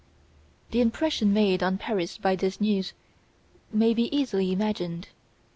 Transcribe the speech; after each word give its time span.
The 0.71 0.81
impression 0.81 1.31
made 1.31 1.61
on 1.61 1.77
Paris 1.77 2.17
by 2.17 2.35
this 2.35 2.59
news 2.59 2.93
may 3.71 3.93
be 3.93 4.05
easily 4.17 4.51
imagined. 4.51 5.09